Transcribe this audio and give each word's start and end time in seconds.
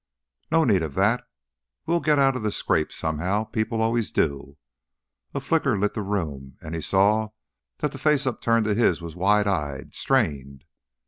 "No 0.51 0.63
need 0.63 0.81
of 0.81 0.95
that. 0.95 1.29
We'll 1.85 1.99
get 1.99 2.17
out 2.17 2.35
of 2.35 2.41
this 2.41 2.55
scrape 2.57 2.91
somehow 2.91 3.43
people 3.43 3.83
always 3.83 4.09
do." 4.09 4.57
A 5.35 5.39
flicker 5.39 5.77
lit 5.77 5.93
the 5.93 6.01
room, 6.01 6.57
and 6.59 6.73
he 6.73 6.81
saw 6.81 7.29
that 7.77 7.91
the 7.91 7.99
face 7.99 8.25
upturned 8.25 8.65
to 8.65 8.73
his 8.73 8.99
was 8.99 9.15
wide 9.15 9.45
eyed, 9.47 9.93
strained. 9.93 10.65